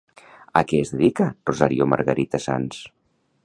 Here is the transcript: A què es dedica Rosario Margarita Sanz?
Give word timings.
A 0.61 0.63
què 0.71 0.79
es 0.85 0.93
dedica 0.93 1.27
Rosario 1.51 1.89
Margarita 1.95 2.41
Sanz? 2.49 2.85